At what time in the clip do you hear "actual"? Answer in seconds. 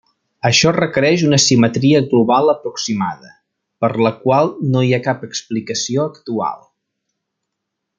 6.15-6.61